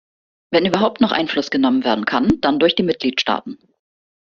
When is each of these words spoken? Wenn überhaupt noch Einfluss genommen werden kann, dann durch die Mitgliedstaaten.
Wenn 0.51 0.65
überhaupt 0.65 0.99
noch 0.99 1.11
Einfluss 1.11 1.51
genommen 1.51 1.83
werden 1.83 2.05
kann, 2.05 2.41
dann 2.41 2.57
durch 2.57 2.73
die 2.73 2.81
Mitgliedstaaten. 2.81 3.59